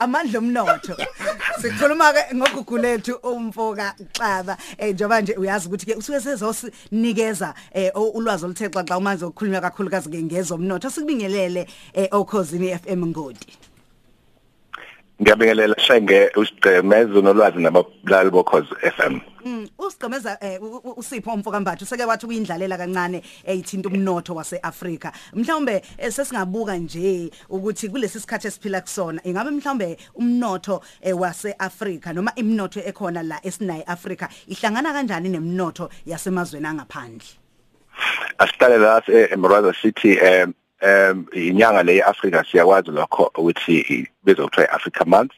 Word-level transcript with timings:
amandla 0.00 0.38
omnotho. 0.38 0.96
Sikhuluma 1.60 2.12
ke 2.12 2.34
ngogugu 2.34 2.78
lethu 2.78 3.14
umfoka 3.22 3.94
Xaba. 4.12 4.56
Eh 4.78 4.94
njoba 4.94 5.20
nje 5.20 5.34
uyazi 5.36 5.68
ukuthi 5.68 5.86
ke 5.86 5.94
usuke 5.94 6.20
sezosinikeza 6.20 7.54
eh 7.72 7.90
ulwazi 7.94 8.44
oluthe 8.44 8.68
xaxa 8.68 9.00
manje 9.00 9.24
ukukhulunywa 9.24 9.60
kakhulukazi 9.60 10.10
ke 10.10 10.22
ngezomnotho. 10.22 10.90
Sikubingelele 10.90 11.66
eh 11.94 12.08
okhosini 12.10 12.78
FM 12.78 13.06
Ngodi 13.06 13.69
Ngiyabingelela 15.20 15.74
shenge 15.78 16.30
usigcemeza 16.36 17.20
nolwazi 17.20 17.58
nabalaleli 17.58 18.30
bokhozi 18.30 18.74
FM 18.96 19.20
Mm 19.44 19.68
usigcemeza 19.78 20.38
eh 20.40 20.60
usipho 20.96 21.32
umfoka 21.32 21.60
mbathu 21.60 21.86
seke 21.86 22.04
wathi 22.04 22.26
uyindlalela 22.26 22.76
kancane 22.78 23.22
eyithinta 23.44 23.88
umnotho 23.88 24.34
waseAfrika. 24.34 25.12
Mhlawumbe 25.32 25.82
eh, 25.98 26.12
sesingabuka 26.12 26.76
nje 26.76 27.30
ukuthi 27.48 27.88
kulesi 27.88 28.20
sikhathi 28.20 28.46
esiphila 28.46 28.80
kusona 28.80 29.20
ingabe 29.24 29.50
mhlawumbe 29.50 29.96
umnotho 30.14 30.82
eh, 31.02 31.20
waseAfrika 31.20 32.12
noma 32.12 32.32
imnotho 32.36 32.80
ekhona 32.80 33.22
la 33.22 33.40
esinayi 33.42 33.82
Africa 33.86 34.28
ihlangana 34.46 34.92
kanjani 34.92 35.28
nemnotho 35.28 35.90
yasemazweni 36.06 36.66
angaphandle? 36.66 37.28
Asiqale 38.38 38.78
la 38.78 39.02
eMroza 39.32 39.72
City 39.82 40.18
em 40.18 40.54
um 40.82 41.26
inyanga 41.32 41.82
le 41.82 41.96
eAfrika 41.96 42.44
siyakwazi 42.44 42.90
lokho 42.90 43.30
ukuthi 43.34 44.08
bezokuthiwa 44.24 44.66
iAfrica 44.66 45.04
month. 45.06 45.32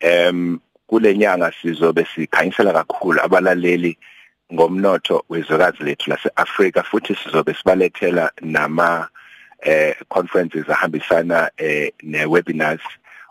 Em 0.00 0.58
kule 0.86 1.16
nyanga 1.16 1.52
sizobe 1.62 2.06
sikhanyisela 2.14 2.72
kakhulu 2.72 3.20
abalaleli 3.22 3.98
ngomnotho 4.52 5.24
wezwekazi 5.28 5.84
lethu 5.84 6.10
laseAfrika 6.10 6.82
futhi 6.82 7.14
sizobe 7.14 7.54
sibalethela 7.54 8.30
nama 8.42 9.08
eh 9.60 9.94
conferences 10.08 10.68
ahambisana 10.68 11.50
eh 11.56 11.92
ne-webinars. 12.02 12.82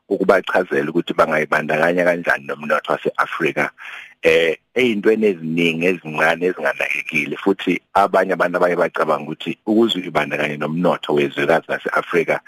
Ukubachazela 0.10 0.90
ukuthi 0.90 1.14
bangayibandakanya 1.14 2.04
kanjani 2.04 2.46
nomnotho 2.48 2.92
waseAfrika. 2.94 3.72
Eh 4.22 4.58
eyintweni 4.76 5.26
eziningi 5.28 5.86
ezincane 5.86 6.46
ezinganakekile 6.46 7.36
futhi 7.38 7.74
abanye 7.94 8.34
abantu 8.34 8.58
abaye 8.58 8.76
bacabanga 8.76 9.24
ukuthi 9.32 9.52
ukuze 9.70 10.00
uyibandakanye 10.00 10.58
nomnotho 10.58 11.14
wezwekazi 11.14 11.68
laseAfrika 11.70 12.40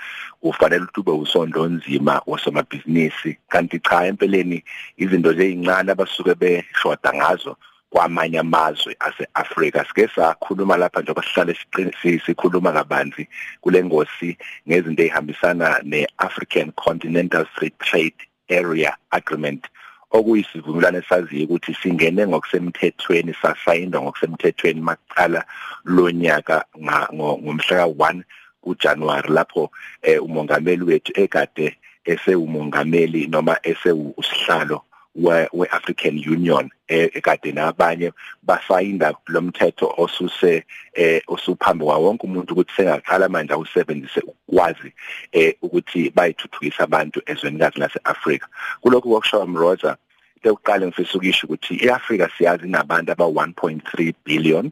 ufanele 0.42 0.84
ukuthi 0.84 1.00
ube 1.00 1.12
usondo 1.12 1.62
onzima 1.62 2.22
wasomabhizinisi 2.26 3.38
kanti 3.50 3.80
cha 3.80 4.06
empeleni 4.10 4.64
izinto 4.98 5.34
zezincane 5.34 5.92
abasuke 5.92 6.34
beshoda 6.36 7.14
ngazo 7.14 7.54
kwamanye 7.90 8.40
amazwe 8.40 8.96
aseAfrika. 9.00 9.86
Sike 9.86 10.08
sakhuluma 10.16 10.78
lapha 10.78 11.02
njengoba 11.02 11.24
sihlale 11.24 11.54
siqinisisi 11.56 12.26
sikhuluma 12.26 12.72
kabanzi 12.72 13.28
kule 13.62 13.84
ngosi 13.84 14.38
ngezinto 14.68 15.04
ezihambisana 15.04 15.82
neAfrican 15.84 16.72
Continental 16.72 17.46
Free 17.46 17.74
Trade 17.80 18.22
Area 18.50 18.98
Agreement 19.12 19.68
okuyisivumelwano 20.12 20.98
esaziyo 20.98 21.44
ukuthi 21.46 21.74
singene 21.74 22.28
ngokusemthethweni 22.28 23.34
sasayindwa 23.42 24.02
ngokusemthethweni 24.02 24.82
maqala 24.82 25.46
lonyaka 25.86 26.66
ngomhla 27.14 27.84
ka1 27.84 28.24
kuJanuary 28.62 29.30
lapho 29.34 29.72
eh, 30.02 30.24
umongameli 30.24 30.84
wethu 30.84 31.12
ekade 31.16 31.78
esewumongameli 32.06 33.28
noma 33.28 33.60
esewusihlalo 33.64 34.82
we-African 35.18 36.18
Union 36.18 36.70
ekade 36.88 37.52
nabanye 37.52 38.12
basayinda 38.44 39.14
lomthetho 39.28 39.94
osuse 39.98 40.64
eh 40.94 41.22
osuphambi 41.28 41.86
kwa 41.86 41.98
wonke 41.98 42.24
umuntu 42.28 42.54
ukuthi 42.54 42.74
sengaqala 42.76 43.30
manje 43.30 43.54
awusebenzise 43.54 44.22
ukwazi 44.22 44.94
eh 45.32 45.56
ukuthi 45.62 46.10
bayithuthukisa 46.16 46.84
abantu 46.84 47.22
ezwenikazi 47.26 47.80
laseAfrika. 47.80 48.48
Kulokhu 48.82 49.10
kokushawa 49.10 49.48
Mroza 49.48 49.98
lokuqala 50.44 50.88
ngifisa 50.88 51.18
ukisho 51.18 51.48
ukuthi 51.48 51.76
iAfrika 51.76 52.30
siyazi 52.38 52.68
inabantu 52.68 53.12
aba 53.12 53.26
1.3 53.26 54.14
billion 54.26 54.72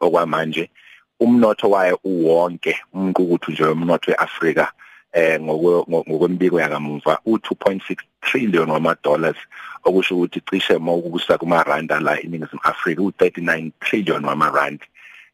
okwamanje. 0.00 0.70
Umnotho 1.20 1.70
wayo 1.70 2.00
uwonke 2.04 2.78
umqukuthu 2.94 3.52
nje 3.52 3.64
womnotho 3.64 4.10
weAfrika 4.10 4.72
eh 5.12 5.40
ngokwembiko 5.40 6.60
yakamuva 6.60 7.18
u2.6 7.26 7.96
trillion 8.20 8.70
wama 8.70 8.96
dollars 9.02 9.36
okusho 9.84 10.16
ukuthi 10.16 10.40
cishe 10.40 10.78
mawukubusa 10.78 11.38
kuma 11.38 11.62
randa 11.62 12.00
la 12.00 12.20
eNingizimu 12.20 12.60
Afrika 12.62 13.02
u39 13.02 13.70
trillion 13.80 14.24
wama 14.24 14.50
rand 14.50 14.80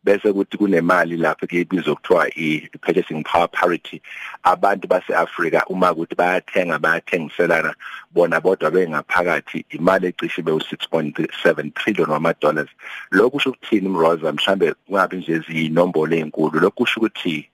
bese 0.05 0.33
kuthi 0.33 0.59
kunemali 0.59 1.17
lapho 1.17 1.47
ke 1.47 1.61
ibizwa 1.61 1.97
kuthiwa 1.97 2.29
i-purchasing 2.37 3.25
power 3.25 3.49
parity. 3.49 4.03
Abantu 4.45 4.89
baseAfrika 4.89 5.65
uma 5.67 5.93
ukuthi 5.93 6.15
bayathenga 6.15 6.79
bayathengiselana 6.79 7.75
bona 8.13 8.41
bodwa 8.41 8.71
bengaphakathi 8.71 9.65
imali 9.71 10.07
ecishe 10.09 10.43
be 10.45 10.53
u6.7 10.53 11.73
trillion 11.75 12.11
wama 12.11 12.35
dollars 12.41 12.69
lokhu 13.11 13.31
kusho 13.31 13.51
ukuthini 13.51 13.89
mroza? 13.89 14.33
Mhlambe 14.33 14.75
kungabi 14.87 15.17
nje 15.17 15.33
izinombolo 15.33 16.17
ezinkulu 16.17 16.61
lokhu 16.61 16.77
kusho 16.77 17.01
ukuthi 17.01 17.49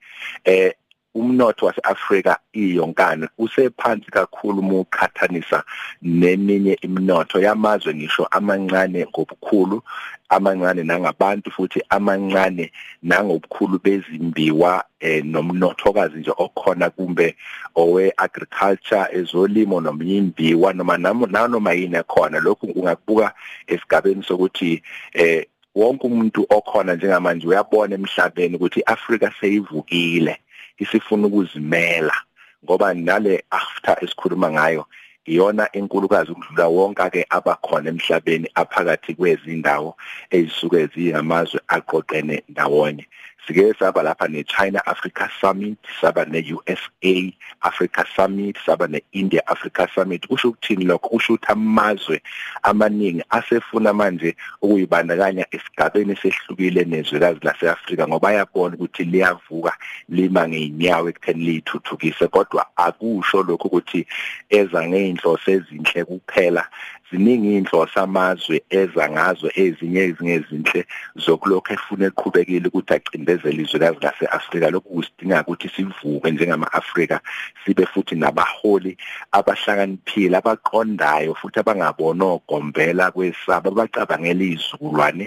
eh 0.45 0.73
umnotho 1.15 1.65
waseAfrika 1.65 2.37
iyonkana 2.53 3.29
usephansi 3.37 4.11
kakhulu 4.11 4.59
uma 4.59 4.79
uqhathanisa 4.79 5.63
neminye 6.01 6.77
iminotho 6.81 7.39
yamazwe 7.39 7.95
ngisho 7.95 8.25
amancane 8.25 9.05
ngobukhulu 9.05 9.83
amancane 10.29 10.83
nangabantu 10.83 11.51
futhi 11.51 11.81
amancane 11.89 12.71
nangobukhulu 13.03 13.79
bezimbiwa 13.83 14.83
eh, 14.99 15.25
nomnothokazi 15.25 16.17
nje 16.19 16.31
okhona 16.37 16.89
kumbe 16.89 17.35
owe 17.75 18.13
agriculture 18.17 19.05
ezolimo 19.11 19.81
noma 19.81 20.03
imbiwa 20.03 20.73
noma 20.73 20.97
nanoma 20.97 21.73
yini 21.73 21.97
ekhona. 21.97 22.39
Lokhu 22.39 22.65
ungakubuka 22.65 23.33
esigabeni 23.67 24.23
sokuthi 24.23 24.83
eh 25.13 25.45
wonke 25.75 26.07
umuntu 26.07 26.45
okhona 26.49 26.95
njengamanje 26.95 27.47
uyabona 27.47 27.95
emhlabeni 27.95 28.55
ukuthi 28.55 28.79
iAfrika 28.79 29.33
seyivukile. 29.39 30.37
Isifuna 30.83 31.27
ukuzimela 31.27 32.15
ngoba 32.63 32.93
nale 32.93 33.43
after 33.49 33.95
esikhuluma 34.03 34.51
ngayo 34.51 34.83
iyona 35.25 35.69
enkulukazi 35.77 36.31
ukudlula 36.31 36.67
wonke 36.67 37.09
ke 37.13 37.21
abakhona 37.29 37.89
emhlabeni 37.93 38.47
aphakathi 38.61 39.13
kwezindawo 39.13 39.95
ezisuke 40.35 40.79
zingamazwe 40.93 41.59
aqoqene 41.75 42.35
ndawonye. 42.49 43.05
Sike 43.47 43.73
saba 43.79 44.03
lapha 44.03 44.27
ne-China 44.27 44.81
Africa 44.85 45.29
Summit 45.41 45.77
saba 46.01 46.25
ne-USA 46.25 47.33
Africa 47.61 48.05
Summit 48.15 48.57
saba 48.65 48.87
ne-India 48.87 49.41
Africa 49.47 49.87
Summit. 49.95 50.27
Kusho 50.27 50.49
ukuthini 50.49 50.85
lokho? 50.85 51.09
Kusho 51.09 51.33
ukuthi 51.33 51.51
amazwe 51.51 52.21
amaningi 52.63 53.23
asefuna 53.29 53.93
manje 53.93 54.35
ukuyibandakanya 54.61 55.45
esigabeni 55.51 56.15
sehlukile 56.15 56.85
nezwekazi 56.85 57.39
lase-Afrika 57.41 58.07
ngoba 58.07 58.29
ayabona 58.29 58.75
ukuthi 58.75 59.03
liyavuka 59.03 59.77
lima 60.09 60.47
ngeinyawo 60.47 61.09
ekutheni 61.09 61.43
liyithuthukise. 61.45 62.27
Kodwa 62.27 62.65
akusho 62.75 63.43
lokho 63.43 63.67
ukuthi 63.67 64.07
eza 64.49 64.87
ngeinhloso 64.87 65.51
ezinhle 65.51 66.05
kuphela 66.05 66.69
ziningi 67.11 67.57
inhloso 67.57 67.99
amazwe 68.01 68.63
eza 68.69 69.09
ngazo 69.09 69.51
ezinye 69.55 70.01
ezinye 70.07 70.33
ezinhle 70.39 70.81
zokulokho 71.15 71.73
efuna 71.73 72.05
eqhubekile 72.07 72.67
ukuthi 72.67 72.93
acindezele 72.93 73.61
izwekazi 73.63 73.99
lase-Afrika. 74.01 74.69
Lokhu 74.71 74.89
kusidinga 74.95 75.41
ukuthi 75.41 75.69
sivuke 75.75 76.31
njengama-Afrika 76.31 77.19
sibe 77.65 77.85
futhi 77.85 78.15
nabaholi 78.15 78.97
abahlakaniphile 79.31 80.37
abaqondayo 80.37 81.35
futhi 81.35 81.59
abangabona 81.59 82.25
ogombela 82.35 83.11
kwesaba 83.11 83.69
abacabangela 83.71 84.43
izizukulwane 84.43 85.25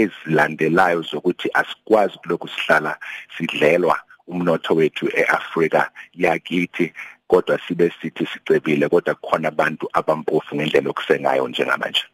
ezilandelayo 0.00 1.02
zokuthi 1.02 1.48
asikwazi 1.60 2.18
kulokhu 2.18 2.48
sihlala 2.48 2.92
sidlelwa 3.36 3.96
umnotho 4.28 4.74
wethu 4.74 5.06
eAfrika 5.20 5.90
yakithi. 6.14 6.92
Kodwa 7.26 7.60
sibe 7.68 7.92
sithi 8.00 8.26
sicebile 8.26 8.88
kodwa 8.88 9.14
kukhona 9.14 9.48
abantu 9.48 9.88
abampofu 9.92 10.56
ngendlela 10.56 10.90
okusengayo 10.90 11.48
njengamanje. 11.48 12.04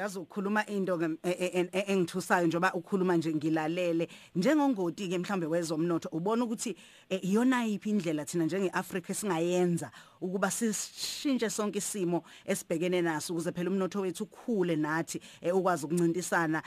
Uyazi 0.00 0.18
ukukhuluma 0.18 0.66
into 0.66 0.98
ke 0.98 1.08
engithusayo 1.86 2.46
njoba 2.46 2.72
ukhuluma 2.72 3.16
nje 3.16 3.34
ngilalele. 3.34 4.08
Njengongoti 4.34 5.08
ke 5.08 5.18
mhlambe 5.18 5.46
wezomnotho 5.46 6.08
ubona 6.12 6.44
ukuthi 6.44 6.76
iyona 7.10 7.64
yipi 7.64 7.90
indlela 7.90 8.24
thina 8.24 8.44
njengeAfrika 8.44 9.14
singayenza 9.14 9.90
ukuba 10.20 10.50
sishintshe 10.50 11.50
sonke 11.50 11.78
isimo 11.78 12.24
esibhekene 12.46 13.02
naso 13.02 13.32
ukuze 13.34 13.52
phela 13.52 13.70
umnotho 13.70 14.00
wethu 14.00 14.24
ukhule 14.24 14.76
nathi 14.76 15.20
ukwazi 15.52 15.86
ukuncintisana 15.86 16.62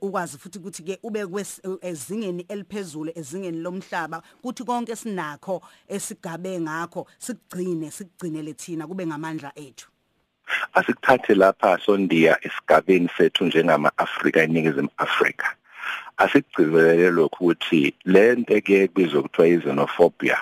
ukwazi 0.00 0.38
futhi 0.38 0.58
ukuthi 0.58 0.82
ke 0.82 0.98
ube 1.02 1.26
ezingeni 1.82 2.46
eliphezulu 2.48 3.12
ezingeni 3.14 3.58
lomhlaba 3.58 4.22
kuthi 4.42 4.64
konke 4.64 4.96
sinakho 4.96 5.62
esigabe 5.88 6.60
ngakho 6.60 7.06
sigcine 7.18 7.90
sigcinele 7.90 8.54
thina 8.54 8.86
kube 8.86 9.06
ngamandla 9.06 9.52
ethu. 9.56 9.95
Asikuthathe 10.74 11.34
lapha 11.34 11.78
sondiya 11.84 12.38
esigabeni 12.46 13.08
sethu 13.16 13.44
njengama-Afrika 13.44 14.42
eningizimu 14.42 14.88
Afrika. 14.96 15.46
Asikugcizelele 16.16 17.10
lokhu 17.10 17.44
ukuthi 17.44 17.94
lento 18.04 18.60
ke 18.60 18.88
kubizwa 18.88 19.22
kuthiwa 19.22 19.60
xenophobia 19.62 20.38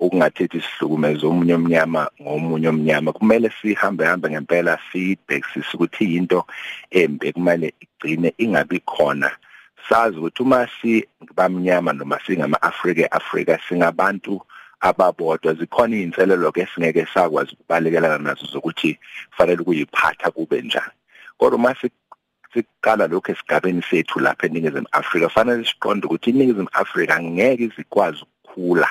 ukungathethi 0.00 0.58
isihlukumezo 0.58 1.30
omunye 1.30 1.54
omnyama 1.54 2.02
ngomunye 2.22 2.68
omnyama 2.68 3.12
kumele 3.12 3.52
sihambe 3.62 4.04
hambe 4.04 4.30
ngempela 4.30 4.78
sibhekisise 4.92 5.70
ukuthi 5.74 6.16
into 6.16 6.44
embe 6.90 7.32
kumele 7.32 7.74
igcine 7.80 8.34
ingabi 8.38 8.80
khona. 8.80 9.30
Sazi 9.88 10.18
ukuthi 10.18 10.42
uma 10.42 10.68
sibamnyama 10.76 11.92
noma 11.92 12.18
singama 12.26 12.62
Afrika 12.62 13.12
Afrika 13.12 13.58
singabantu 13.68 14.42
ababodwa 14.88 15.54
zikhona 15.54 15.96
izinselelo 15.96 16.52
ke 16.52 16.66
singeke 16.74 17.06
sakwazi 17.14 17.52
ukubalekelana 17.54 18.18
nazo 18.18 18.46
zokuthi 18.46 18.98
kufanele 19.30 19.62
kuyiphatha 19.64 20.30
kube 20.30 20.62
njani. 20.62 20.94
Kodwa 21.38 21.58
uma 21.58 21.74
siqala 22.52 23.06
lokho 23.06 23.32
esigabeni 23.32 23.82
sethu 23.82 24.20
lapha 24.20 24.46
eNingizimu 24.46 24.88
Afrika 24.92 25.28
fanele 25.28 25.64
siqonde 25.64 26.06
ukuthi 26.06 26.30
iNingizimu 26.30 26.68
Afrika 26.72 27.22
ngeke 27.22 27.64
izikwazi 27.64 28.22
ukukhula 28.22 28.88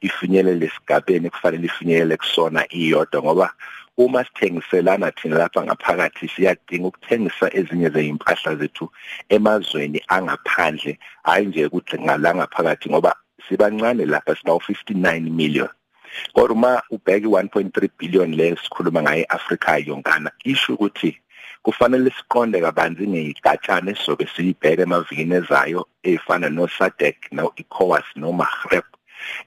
ifinyelele 0.00 0.66
esigabeni 0.66 1.30
kufanele 1.30 1.66
ifinyelele 1.66 2.16
kusona 2.16 2.60
iyodwa 2.72 3.22
ngoba 3.22 3.48
uma 3.96 4.24
sithengiselana 4.24 5.10
thina 5.12 5.38
lapha 5.38 5.62
ngaphakathi 5.62 6.28
siyadinga 6.28 6.88
ukuthengisa 6.88 7.46
ezinye 7.58 7.88
zezimpahla 7.94 8.56
zethu 8.56 8.90
emazweni 9.28 10.02
angaphandle 10.08 10.98
hayi 11.22 11.46
nje 11.46 11.66
ukuthi 11.66 11.98
ngala 11.98 12.34
ngaphakathi 12.34 12.90
ngoba 12.90 13.16
sibancane 13.48 14.06
lapha 14.06 14.36
sinawo 14.36 14.58
59 14.58 15.30
million. 15.30 15.68
Kodwa 16.32 16.56
uma 16.56 16.82
ubheka 16.90 17.26
i1.3 17.26 17.90
billion 17.98 18.34
le 18.34 18.56
sikhuluma 18.56 19.02
ngayo 19.02 19.24
eAfrika 19.24 19.78
yonkana 19.78 20.30
isho 20.44 20.74
ukuthi 20.74 21.20
kufanele 21.62 22.10
siqonde 22.10 22.60
kabanzi 22.60 23.06
ngeyigatshana 23.08 23.90
esizobe 23.90 24.26
siyibheka 24.36 24.82
emavikini 24.82 25.34
ezayo 25.34 25.86
ezifana 26.02 26.48
no 26.50 26.68
SADC 26.68 27.32
no 27.32 27.52
ECOWAS 27.56 28.04
no 28.16 28.32
MAGREB 28.32 28.84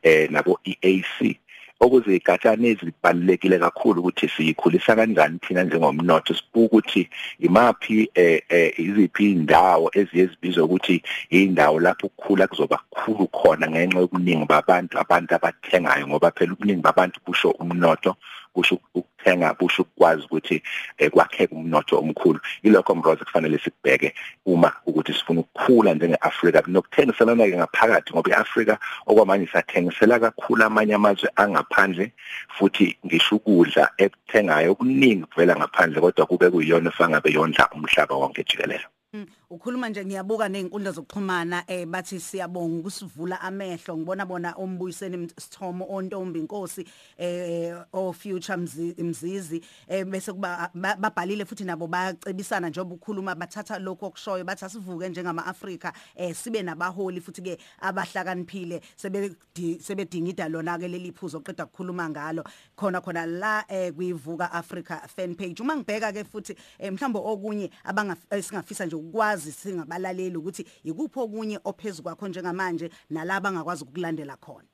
eh 0.03 0.29
nabo 0.31 0.59
EAC 0.63 1.39
okuze 1.81 2.15
igatshana 2.15 2.67
ezibalekile 2.67 3.57
kakhulu 3.59 3.99
ukuthi 3.99 4.29
siyikhulisa 4.33 4.95
kanjani 4.95 5.39
thina 5.43 5.63
njengomnotho 5.63 6.33
sibuka 6.33 6.65
ukuthi 6.65 7.09
imaphi 7.39 8.09
eh, 8.15 8.41
eh 8.49 8.79
iziphi 8.79 9.31
indawo 9.31 9.91
eziye 9.99 10.25
zibizwa 10.25 10.63
ukuthi 10.63 11.03
indawo 11.29 11.79
lapho 11.79 12.07
ukukhula 12.07 12.47
kuzoba 12.47 12.77
kukhulu 12.89 13.27
khona 13.27 13.69
ngenxa 13.69 13.99
yokuningi 13.99 14.45
babantu 14.45 14.99
abantu 14.99 15.31
abathengayo 15.35 16.07
ngoba 16.07 16.31
phela 16.31 16.53
ubuningi 16.53 16.81
babantu 16.81 17.19
kusho 17.25 17.49
umnotho. 17.49 18.15
Kusho 18.53 18.79
ukuthenga 18.95 19.53
kusho 19.53 19.81
ukwazi 19.81 20.25
ukuthi 20.25 20.63
eh, 20.97 21.11
kwakheka 21.11 21.55
umnotho 21.55 21.99
omkhulu. 21.99 22.39
Ilokho 22.63 22.95
mroza 22.95 23.25
kufanele 23.25 23.59
sikubheke 23.59 24.13
uma 24.45 24.71
ukuthi 24.85 25.13
sifuna 25.13 25.39
ukukhula 25.39 25.93
njengeAfrika. 25.93 26.63
Nokuthengiselana 26.67 27.45
ke 27.45 27.57
ngaphakathi 27.57 28.13
ngoba 28.13 28.31
iAfrika 28.31 28.77
okwamanje 29.07 29.47
sathengisela 29.53 30.19
kakhulu 30.19 30.63
amanye 30.63 30.93
amazwe 30.93 31.29
angaphandle 31.35 32.11
futhi 32.57 32.97
ngisho 33.05 33.35
ukudla 33.35 33.91
ekuthengayo 33.97 34.71
okuningi 34.71 35.25
kuvela 35.25 35.55
ngaphandle 35.55 36.01
kodwa 36.01 36.25
kube 36.25 36.49
kuyiyona 36.49 36.89
efangabe 36.89 37.31
yondla 37.31 37.69
umhlaba 37.75 38.15
wonke 38.15 38.43
jikelele. 38.43 39.00
Ukhuluma 39.49 39.89
nje 39.89 40.05
ngiyabuka 40.05 40.49
nezinkundla 40.49 40.91
zokuxhumana 40.91 41.63
eh 41.67 41.85
bathi 41.85 42.19
siyabonga 42.19 42.79
ukusivula 42.79 43.41
amehlo. 43.41 43.97
Ngibona 43.97 44.25
bona 44.25 44.53
ombuyiseni 44.55 45.27
Sithomo 45.37 45.85
ontombi 45.89 46.39
inkosi 46.39 46.85
eh 47.17 47.75
o 47.91 48.13
future 48.13 48.57
mzizi 48.57 49.61
eh 49.89 50.05
bese 50.05 50.31
kuba 50.31 50.69
babhalile 50.73 51.45
futhi 51.45 51.63
nabo 51.63 51.87
bayacebisana 51.87 52.69
njengoba 52.69 52.95
ukhuluma 52.95 53.35
bathatha 53.35 53.79
lokho 53.79 54.05
okushoyo 54.05 54.45
bathi 54.45 54.65
asivuke 54.65 55.09
njengama 55.09 55.45
Africa 55.45 55.91
eh 56.15 56.33
sibe 56.35 56.63
nabaholi 56.63 57.19
futhi 57.21 57.41
ke 57.41 57.57
abahlakaniphile 57.81 58.81
sebe 58.95 59.35
sebedingida 59.81 60.47
lona 60.49 60.77
ke 60.77 60.87
leli 60.87 61.11
phuzo 61.11 61.39
oqeda 61.39 61.65
ukukhuluma 61.65 62.09
ngalo. 62.09 62.43
Khona 62.77 63.01
khona 63.01 63.25
la 63.25 63.65
eh 63.67 63.91
kuyivuka 63.91 64.51
Africa 64.53 65.01
fan 65.07 65.35
page. 65.35 65.59
Uma 65.59 65.75
ngibheka 65.75 66.13
ke 66.13 66.23
futhi 66.23 66.55
eh, 66.79 66.91
mhlawumbe 66.91 67.19
okunye 67.19 67.69
abanga 67.83 68.15
singafisa 68.41 68.85
nje 68.85 69.00
ukwazi 69.01 69.51
singabalaleli 69.51 70.37
ukuthi 70.37 70.63
ikuphi 70.89 71.19
okunye 71.25 71.57
ophezulu 71.69 72.03
kwakho 72.03 72.27
njengamanje 72.27 72.87
nalabo 73.09 73.47
angakwazi 73.47 73.83
ukulandela 73.83 74.35
khona. 74.37 74.70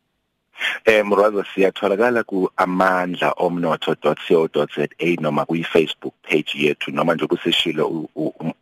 Eh 0.86 1.06
Murazo 1.06 1.44
siyatholakala 1.54 2.24
ku 2.24 2.50
amandla.omnotho.co.za 2.57 4.88
noma 5.21 5.45
kuyi 5.45 5.63
Facebook 5.63 6.13
page 6.24 6.51
yethu 6.56 6.92
noma 6.92 7.15
nje 7.15 7.27
kusishilo 7.27 8.09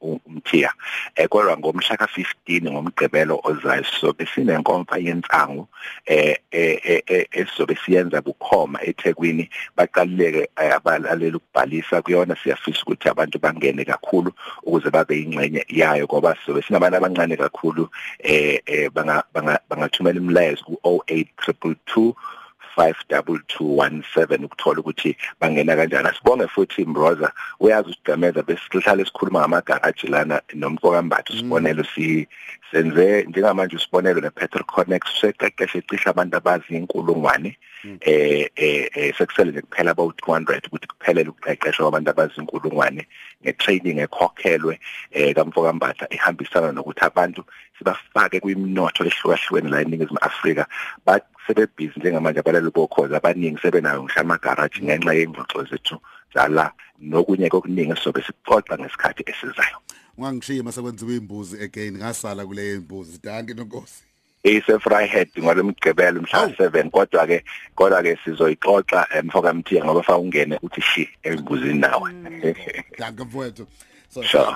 umthiya. 0.02 0.72
Eh 1.16 1.28
kodwa 1.30 1.58
ngomhla 1.58 1.96
ka15 1.96 2.72
ngomgqibelo 2.72 3.40
ozayo 3.44 3.84
so 3.84 4.14
besinenkomfa 4.14 4.98
yensangu 4.98 5.68
eh 6.06 6.38
eh 6.52 7.26
esobe 7.32 7.78
siyenza 7.86 8.22
bukhoma 8.22 8.84
eThekwini 8.84 9.50
baqalileke 9.78 10.50
abalaleli 10.56 11.36
ukubhalisa 11.36 12.02
kuyona 12.02 12.36
siyafisa 12.44 12.82
ukuthi 12.82 13.10
abantu 13.10 13.40
bangene 13.40 13.86
kakhulu 13.86 14.32
ukuze 14.64 14.90
babe 14.90 15.22
ingxenye 15.22 15.66
yayo 15.70 16.06
ngoba 16.06 16.36
sobe 16.46 16.62
sinabantu 16.62 16.98
abancane 16.98 17.38
kakhulu 17.38 17.90
eh 18.20 18.90
bangathumela 19.70 20.20
imlayezo 20.20 20.64
ku 20.64 20.80
08 20.84 21.26
2 21.86 22.14
52217 22.78 24.46
ukuthola 24.46 24.80
ukuthi 24.80 25.18
bangena 25.40 25.76
kanjani. 25.76 26.08
Asibonge 26.08 26.48
futhi 26.48 26.86
Mbroza 26.86 27.32
uyazi 27.60 27.90
usigameza 27.90 28.44
besihlala 28.44 29.02
esikhuluma 29.02 29.40
ngamagaraji 29.40 30.08
lana 30.08 30.42
nomfokambatho 30.54 31.34
sibonelo 31.34 31.84
si 31.84 32.28
senze 32.72 33.24
njengamanje 33.24 33.76
usibonelo 33.76 34.22
nePetrol 34.22 34.64
Connect 34.64 35.08
seqeqeshe 35.22 35.82
cisha 35.82 36.10
abantu 36.10 36.38
abazi 36.38 36.76
inkulungwane 36.76 37.58
eh 38.02 38.50
eh 38.56 39.16
sekusele 39.18 39.52
nje 39.52 39.62
kuphela 39.62 39.92
about 39.92 40.22
200 40.22 40.68
ukuthi 40.68 40.88
kuphelele 40.88 41.30
ukuqeqeshwa 41.30 41.86
kwabantu 41.86 42.10
abazi 42.10 42.34
inkulungwane 42.38 43.08
ngetraining 43.44 44.00
ekhokhelwe 44.00 44.80
eh 45.12 45.36
kamfokambatha 45.36 46.08
ihambisana 46.10 46.72
nokuthi 46.72 47.06
abantu 47.06 47.44
sibafake 47.78 48.40
kwimnotho 48.40 49.06
ehlukahlukene 49.06 49.70
la 49.70 49.82
eNingizimu 49.82 50.20
Afrika 50.22 50.68
sebebhizi 51.48 52.00
njengamanje 52.00 52.40
abalali 52.40 52.72
bokhoza 52.72 53.18
abaningi 53.18 53.62
sebenayo 53.62 54.04
ngisho 54.04 54.20
amagaraji 54.20 54.84
ngenxa 54.84 55.14
yengxoxo 55.14 55.64
zethu 55.70 55.98
zala 56.34 56.72
nokunye 57.00 57.50
kokuningi 57.50 57.96
sobe 57.96 58.22
sixoxa 58.22 58.78
ngesikhathi 58.78 59.24
esizayo. 59.32 59.78
Ungangishiya 60.18 60.64
masekwenziwe 60.64 61.16
imbuzi 61.16 61.64
again 61.64 61.98
ngasala 61.98 62.46
kule 62.46 62.76
imbuzi 62.76 63.20
danke 63.24 63.54
nonkosi 63.54 64.04
ise 64.46 64.78
Vryhead 64.78 65.30
ngolomgqibelo 65.40 66.22
mhla 66.22 66.48
7 66.48 66.90
kodwa 66.90 67.28
ke 67.28 67.44
kodwa 67.76 68.04
ke 68.04 68.18
sizoyixoxa 68.24 69.08
emfoka 69.18 69.54
mthiya 69.54 69.86
ngoba 69.86 70.04
fa 70.04 70.18
ungene 70.18 70.60
uthi 70.62 70.82
shi 70.82 71.10
embuzini 71.24 71.80
nawe. 71.80 72.12
Danke 73.00 73.24
mfowethu. 73.24 73.68
So 74.10 74.56